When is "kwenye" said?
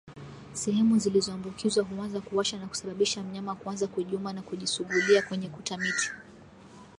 5.21-5.49